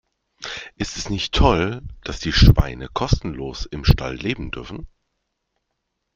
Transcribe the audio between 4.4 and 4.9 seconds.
dürfen?